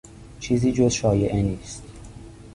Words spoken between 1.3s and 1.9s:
نیست.